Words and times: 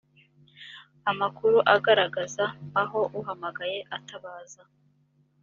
amakuru 1.11 1.57
agaragaza 1.75 2.45
aho 2.81 2.99
uhamagaye 3.19 3.77
atabaza 3.97 4.63